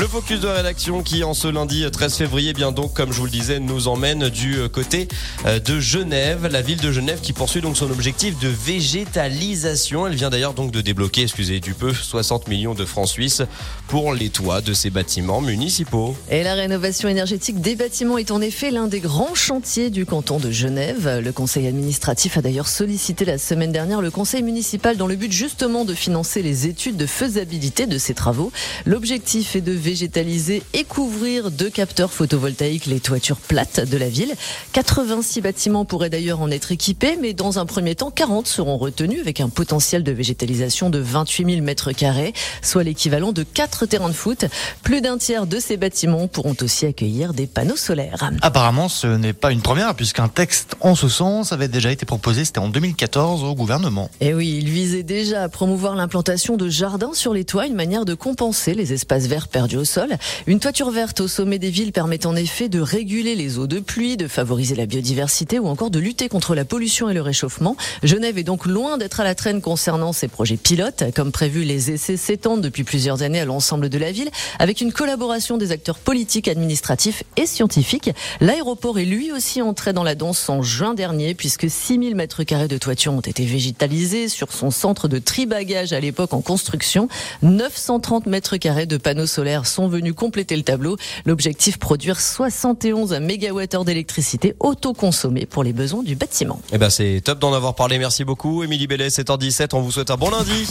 Le 0.00 0.06
focus 0.06 0.40
de 0.40 0.48
rédaction 0.48 1.02
qui, 1.02 1.22
en 1.24 1.34
ce 1.34 1.46
lundi 1.46 1.84
13 1.90 2.14
février, 2.14 2.54
bien 2.54 2.72
donc, 2.72 2.94
comme 2.94 3.12
je 3.12 3.18
vous 3.18 3.26
le 3.26 3.30
disais, 3.30 3.60
nous 3.60 3.86
emmène 3.86 4.30
du 4.30 4.56
côté 4.72 5.08
euh, 5.44 5.58
de 5.58 5.78
Genève, 5.78 6.48
la 6.50 6.62
ville 6.62 6.80
de 6.80 6.90
Genève 6.90 7.20
qui 7.20 7.34
poursuit 7.34 7.60
donc 7.60 7.76
son 7.76 7.90
objectif 7.90 8.38
de 8.38 8.48
végétalisation. 8.48 10.06
Elle 10.06 10.14
vient 10.14 10.30
d'ailleurs 10.30 10.54
donc 10.54 10.70
de 10.70 10.80
débloquer, 10.80 11.24
excusez 11.24 11.60
du 11.60 11.74
peu, 11.74 11.92
60 11.92 12.48
millions 12.48 12.72
de 12.72 12.86
francs 12.86 13.08
suisses 13.08 13.42
pour 13.88 14.14
les 14.14 14.30
toits 14.30 14.62
de 14.62 14.72
ses 14.72 14.88
bâtiments 14.88 15.42
municipaux. 15.42 16.16
Et 16.30 16.44
la 16.44 16.54
rénovation 16.54 17.10
énergétique 17.10 17.60
des 17.60 17.76
bâtiments 17.76 18.16
est 18.16 18.30
en 18.30 18.40
effet 18.40 18.70
l'un 18.70 18.86
des 18.86 19.00
grands 19.00 19.34
chantiers 19.34 19.90
du 19.90 20.06
canton 20.06 20.38
de 20.38 20.50
Genève. 20.50 21.20
Le 21.22 21.32
conseil 21.32 21.66
administratif 21.66 22.38
a 22.38 22.40
d'ailleurs 22.40 22.68
sollicité 22.68 23.26
la 23.26 23.36
semaine 23.36 23.70
dernière 23.70 24.00
le 24.00 24.10
conseil 24.10 24.42
municipal 24.42 24.96
dans 24.96 25.06
le 25.06 25.16
but 25.16 25.30
justement 25.30 25.84
de 25.84 25.92
financer 25.92 26.40
les 26.40 26.66
études 26.66 26.96
de 26.96 27.04
faisabilité 27.04 27.86
de 27.86 27.98
ces 27.98 28.14
travaux. 28.14 28.50
L'objectif 28.86 29.56
est 29.56 29.60
de 29.60 29.72
végétaliser 29.90 30.62
et 30.72 30.84
couvrir 30.84 31.50
de 31.50 31.68
capteurs 31.68 32.12
photovoltaïques 32.12 32.86
les 32.86 33.00
toitures 33.00 33.38
plates 33.38 33.80
de 33.80 33.96
la 33.96 34.08
ville. 34.08 34.32
86 34.72 35.40
bâtiments 35.40 35.84
pourraient 35.84 36.10
d'ailleurs 36.10 36.40
en 36.40 36.48
être 36.52 36.70
équipés, 36.70 37.18
mais 37.20 37.34
dans 37.34 37.58
un 37.58 37.66
premier 37.66 37.96
temps, 37.96 38.12
40 38.12 38.46
seront 38.46 38.78
retenus 38.78 39.20
avec 39.20 39.40
un 39.40 39.48
potentiel 39.48 40.04
de 40.04 40.12
végétalisation 40.12 40.90
de 40.90 41.00
28 41.00 41.54
000 41.54 41.64
mètres 41.64 41.90
carrés, 41.90 42.34
soit 42.62 42.84
l'équivalent 42.84 43.32
de 43.32 43.42
4 43.42 43.86
terrains 43.86 44.10
de 44.10 44.14
foot. 44.14 44.44
Plus 44.84 45.00
d'un 45.00 45.18
tiers 45.18 45.48
de 45.48 45.58
ces 45.58 45.76
bâtiments 45.76 46.28
pourront 46.28 46.54
aussi 46.62 46.86
accueillir 46.86 47.34
des 47.34 47.48
panneaux 47.48 47.74
solaires. 47.74 48.30
Apparemment, 48.42 48.88
ce 48.88 49.08
n'est 49.08 49.32
pas 49.32 49.50
une 49.50 49.60
première 49.60 49.96
puisqu'un 49.96 50.28
texte 50.28 50.76
en 50.78 50.94
ce 50.94 51.08
sens 51.08 51.52
avait 51.52 51.66
déjà 51.66 51.90
été 51.90 52.06
proposé, 52.06 52.44
c'était 52.44 52.60
en 52.60 52.68
2014 52.68 53.42
au 53.42 53.56
gouvernement. 53.56 54.08
Et 54.20 54.34
oui, 54.34 54.60
il 54.62 54.70
visait 54.70 55.02
déjà 55.02 55.42
à 55.42 55.48
promouvoir 55.48 55.96
l'implantation 55.96 56.56
de 56.56 56.68
jardins 56.68 57.12
sur 57.12 57.34
les 57.34 57.42
toits, 57.42 57.66
une 57.66 57.74
manière 57.74 58.04
de 58.04 58.14
compenser 58.14 58.74
les 58.74 58.92
espaces 58.92 59.26
verts 59.26 59.48
perdus 59.48 59.69
au 59.76 59.84
sol. 59.84 60.16
Une 60.46 60.60
toiture 60.60 60.90
verte 60.90 61.20
au 61.20 61.28
sommet 61.28 61.58
des 61.58 61.70
villes 61.70 61.92
permet 61.92 62.26
en 62.26 62.36
effet 62.36 62.68
de 62.68 62.80
réguler 62.80 63.34
les 63.34 63.58
eaux 63.58 63.66
de 63.66 63.80
pluie, 63.80 64.16
de 64.16 64.28
favoriser 64.28 64.74
la 64.74 64.86
biodiversité 64.86 65.58
ou 65.58 65.66
encore 65.66 65.90
de 65.90 65.98
lutter 65.98 66.28
contre 66.28 66.54
la 66.54 66.64
pollution 66.64 67.08
et 67.08 67.14
le 67.14 67.22
réchauffement. 67.22 67.76
Genève 68.02 68.38
est 68.38 68.44
donc 68.44 68.66
loin 68.66 68.98
d'être 68.98 69.20
à 69.20 69.24
la 69.24 69.34
traîne 69.34 69.60
concernant 69.60 70.12
ces 70.12 70.28
projets 70.28 70.56
pilotes. 70.56 71.04
Comme 71.14 71.32
prévu, 71.32 71.64
les 71.64 71.90
essais 71.90 72.16
s'étendent 72.16 72.60
depuis 72.60 72.84
plusieurs 72.84 73.22
années 73.22 73.40
à 73.40 73.44
l'ensemble 73.44 73.88
de 73.88 73.98
la 73.98 74.12
ville 74.12 74.30
avec 74.58 74.80
une 74.80 74.92
collaboration 74.92 75.56
des 75.56 75.72
acteurs 75.72 75.98
politiques, 75.98 76.48
administratifs 76.48 77.22
et 77.36 77.46
scientifiques. 77.46 78.10
L'aéroport 78.40 78.98
est 78.98 79.04
lui 79.04 79.32
aussi 79.32 79.62
entré 79.62 79.92
dans 79.92 80.04
la 80.04 80.14
danse 80.14 80.48
en 80.48 80.62
juin 80.62 80.94
dernier 80.94 81.34
puisque 81.34 81.70
6000 81.70 82.14
mètres 82.14 82.44
carrés 82.44 82.68
de 82.68 82.78
toiture 82.78 83.12
ont 83.12 83.20
été 83.20 83.44
végétalisés 83.44 84.28
sur 84.28 84.52
son 84.52 84.70
centre 84.70 85.08
de 85.08 85.18
tribagage 85.18 85.92
à 85.92 86.00
l'époque 86.00 86.32
en 86.32 86.40
construction. 86.40 87.08
930 87.42 88.26
mètres 88.26 88.56
carrés 88.56 88.86
de 88.86 88.96
panneaux 88.96 89.26
solaires 89.26 89.59
sont 89.66 89.88
venus 89.88 90.14
compléter 90.14 90.56
le 90.56 90.62
tableau. 90.62 90.96
L'objectif, 91.24 91.78
produire 91.78 92.20
71 92.20 93.12
MWh 93.12 93.84
d'électricité 93.84 94.54
autoconsommée 94.60 95.46
pour 95.46 95.64
les 95.64 95.72
besoins 95.72 96.02
du 96.02 96.14
bâtiment. 96.14 96.60
Eh 96.72 96.78
ben, 96.78 96.90
c'est 96.90 97.22
top 97.24 97.38
d'en 97.38 97.52
avoir 97.52 97.74
parlé. 97.74 97.98
Merci 97.98 98.24
beaucoup. 98.24 98.62
Émilie 98.62 98.86
Bellet, 98.86 99.08
7h17. 99.08 99.70
On 99.72 99.80
vous 99.80 99.92
souhaite 99.92 100.10
un 100.10 100.16
bon 100.16 100.30
lundi 100.30 100.66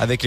avec 0.00 0.22
les 0.22 0.26